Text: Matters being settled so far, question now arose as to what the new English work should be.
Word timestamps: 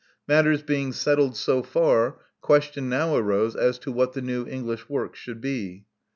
Matters 0.27 0.63
being 0.63 0.93
settled 0.93 1.37
so 1.37 1.61
far, 1.61 2.17
question 2.41 2.89
now 2.89 3.15
arose 3.15 3.55
as 3.55 3.77
to 3.77 3.91
what 3.91 4.13
the 4.13 4.21
new 4.23 4.47
English 4.47 4.89
work 4.89 5.15
should 5.15 5.39
be. 5.41 5.85